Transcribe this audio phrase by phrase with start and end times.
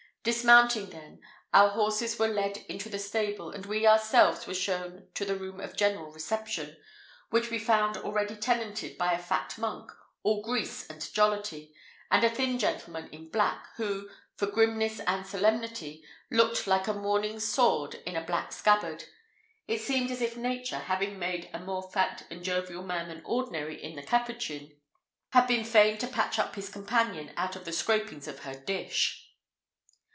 [0.23, 1.19] Dismounting then,
[1.51, 5.59] our horses were led into the stable, and we ourselves were shown to the room
[5.59, 6.77] of general reception,
[7.31, 9.91] which we found already tenanted by a fat monk,
[10.21, 11.73] all grease and jollity;
[12.11, 17.39] and a thin gentleman in black, who, for grimness and solemnity, looked like a mourning
[17.39, 19.05] sword in a black scabbard.
[19.67, 23.81] It seemed as if nature, having made a more fat and jovial man than ordinary
[23.83, 24.77] in the capuchin,
[25.31, 29.17] had been fain to patch up his companion out of the scrapings of her dish.